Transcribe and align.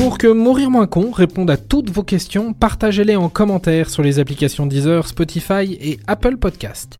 Pour 0.00 0.16
que 0.16 0.28
Mourir 0.28 0.70
Moins 0.70 0.86
Con 0.86 1.10
réponde 1.12 1.50
à 1.50 1.58
toutes 1.58 1.90
vos 1.90 2.02
questions, 2.02 2.54
partagez-les 2.54 3.16
en 3.16 3.28
commentaire 3.28 3.90
sur 3.90 4.02
les 4.02 4.18
applications 4.18 4.64
Deezer, 4.64 5.06
Spotify 5.06 5.76
et 5.78 6.00
Apple 6.06 6.38
Podcast. 6.38 6.96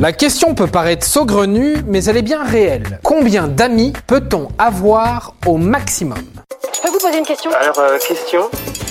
La 0.00 0.12
question 0.12 0.54
peut 0.54 0.68
paraître 0.68 1.04
saugrenue, 1.04 1.76
mais 1.86 2.02
elle 2.04 2.16
est 2.16 2.22
bien 2.22 2.42
réelle. 2.42 2.98
Combien 3.02 3.46
d'amis 3.46 3.92
peut-on 4.06 4.48
avoir 4.56 5.34
au 5.44 5.58
maximum? 5.58 6.16
Je 6.74 6.80
peux 6.80 6.88
vous 6.88 6.98
poser 6.98 7.18
une 7.18 7.26
question? 7.26 7.50
Alors, 7.60 7.78
euh, 7.78 7.98
question? 7.98 8.48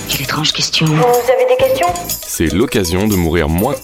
Quelle 0.08 0.22
étrange 0.22 0.52
question. 0.52 0.86
Vous 0.86 0.94
avez 0.94 1.48
des 1.48 1.56
questions? 1.58 1.88
C'est 2.06 2.52
l'occasion 2.52 3.08
de 3.08 3.16
mourir 3.16 3.48
moins. 3.48 3.74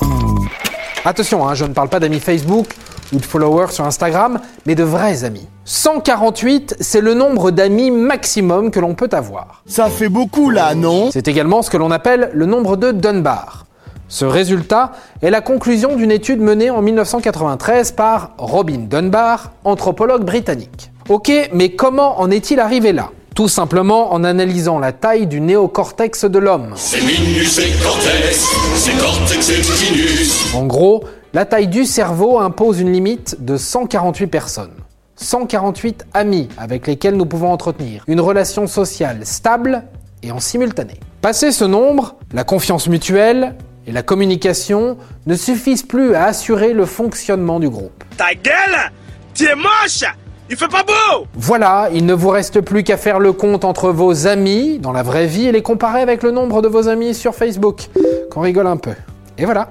Attention, 1.04 1.48
hein, 1.48 1.54
je 1.54 1.64
ne 1.64 1.72
parle 1.72 1.88
pas 1.88 1.98
d'amis 1.98 2.20
Facebook 2.20 2.68
ou 3.12 3.16
de 3.16 3.24
followers 3.24 3.72
sur 3.72 3.84
Instagram, 3.84 4.40
mais 4.66 4.74
de 4.74 4.84
vrais 4.84 5.24
amis. 5.24 5.46
148, 5.64 6.76
c'est 6.80 7.00
le 7.00 7.14
nombre 7.14 7.50
d'amis 7.50 7.90
maximum 7.90 8.70
que 8.70 8.80
l'on 8.80 8.94
peut 8.94 9.10
avoir. 9.12 9.62
Ça 9.66 9.88
fait 9.88 10.08
beaucoup 10.08 10.50
là, 10.50 10.74
non? 10.74 11.10
C'est 11.10 11.28
également 11.28 11.62
ce 11.62 11.70
que 11.70 11.76
l'on 11.76 11.90
appelle 11.90 12.30
le 12.32 12.46
nombre 12.46 12.76
de 12.76 12.92
Dunbar. 12.92 13.66
Ce 14.08 14.24
résultat 14.24 14.92
est 15.20 15.30
la 15.30 15.42
conclusion 15.42 15.94
d'une 15.94 16.10
étude 16.10 16.40
menée 16.40 16.70
en 16.70 16.80
1993 16.80 17.92
par 17.92 18.30
Robin 18.38 18.86
Dunbar, 18.88 19.52
anthropologue 19.64 20.24
britannique. 20.24 20.90
Ok, 21.10 21.30
mais 21.52 21.70
comment 21.70 22.20
en 22.20 22.30
est-il 22.30 22.60
arrivé 22.60 22.92
là? 22.92 23.10
Tout 23.38 23.46
simplement 23.46 24.12
en 24.14 24.24
analysant 24.24 24.80
la 24.80 24.90
taille 24.90 25.28
du 25.28 25.40
néocortex 25.40 26.24
de 26.24 26.40
l'homme. 26.40 26.72
C'est 26.74 27.00
minus 27.00 27.60
et 27.60 27.70
cortex, 27.80 28.44
c'est 28.74 28.98
cortex 28.98 29.50
et 29.50 29.60
tinus. 29.60 30.52
En 30.56 30.66
gros, 30.66 31.04
la 31.32 31.44
taille 31.44 31.68
du 31.68 31.84
cerveau 31.84 32.40
impose 32.40 32.80
une 32.80 32.92
limite 32.92 33.36
de 33.38 33.56
148 33.56 34.26
personnes. 34.26 34.74
148 35.14 36.06
amis 36.14 36.48
avec 36.58 36.88
lesquels 36.88 37.14
nous 37.14 37.26
pouvons 37.26 37.52
entretenir 37.52 38.02
une 38.08 38.20
relation 38.20 38.66
sociale 38.66 39.24
stable 39.24 39.84
et 40.24 40.32
en 40.32 40.40
simultané. 40.40 40.94
Passé 41.22 41.52
ce 41.52 41.64
nombre, 41.64 42.16
la 42.32 42.42
confiance 42.42 42.88
mutuelle 42.88 43.54
et 43.86 43.92
la 43.92 44.02
communication 44.02 44.98
ne 45.26 45.36
suffisent 45.36 45.84
plus 45.84 46.16
à 46.16 46.24
assurer 46.24 46.72
le 46.72 46.86
fonctionnement 46.86 47.60
du 47.60 47.70
groupe. 47.70 48.02
Ta 48.16 48.34
gueule 48.34 48.90
Tu 49.32 49.44
es 49.44 49.54
moche 49.54 50.02
Il 50.50 50.56
fait 50.56 50.68
pas 50.68 50.82
beau 50.82 51.26
Voilà, 51.34 51.90
il 51.92 52.06
ne 52.06 52.14
vous 52.14 52.30
reste 52.30 52.62
plus 52.62 52.82
qu'à 52.82 52.96
faire 52.96 53.18
le 53.18 53.32
compte 53.32 53.64
entre 53.64 53.90
vos 53.90 54.26
amis 54.26 54.78
dans 54.78 54.92
la 54.92 55.02
vraie 55.02 55.26
vie 55.26 55.46
et 55.46 55.52
les 55.52 55.62
comparer 55.62 56.00
avec 56.00 56.22
le 56.22 56.30
nombre 56.30 56.62
de 56.62 56.68
vos 56.68 56.88
amis 56.88 57.14
sur 57.14 57.34
Facebook. 57.34 57.88
Qu'on 58.30 58.40
rigole 58.40 58.66
un 58.66 58.78
peu. 58.78 58.94
Et 59.36 59.44
voilà, 59.44 59.70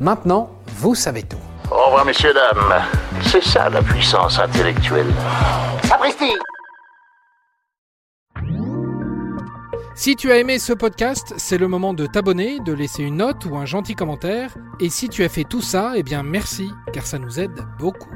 maintenant, 0.00 0.50
vous 0.76 0.94
savez 0.94 1.22
tout. 1.24 1.38
Au 1.70 1.86
revoir, 1.86 2.04
messieurs, 2.04 2.32
dames. 2.32 2.82
C'est 3.22 3.42
ça 3.42 3.68
la 3.68 3.82
puissance 3.82 4.38
intellectuelle. 4.38 5.12
Sapristi 5.82 6.30
Si 9.96 10.14
tu 10.14 10.30
as 10.30 10.36
aimé 10.38 10.60
ce 10.60 10.72
podcast, 10.72 11.34
c'est 11.38 11.58
le 11.58 11.66
moment 11.66 11.92
de 11.92 12.06
t'abonner, 12.06 12.60
de 12.60 12.72
laisser 12.72 13.02
une 13.02 13.16
note 13.16 13.46
ou 13.46 13.56
un 13.56 13.64
gentil 13.64 13.94
commentaire. 13.94 14.54
Et 14.78 14.90
si 14.90 15.08
tu 15.08 15.24
as 15.24 15.28
fait 15.28 15.44
tout 15.44 15.62
ça, 15.62 15.94
eh 15.96 16.04
bien 16.04 16.22
merci, 16.22 16.70
car 16.92 17.04
ça 17.04 17.18
nous 17.18 17.40
aide 17.40 17.64
beaucoup. 17.80 18.10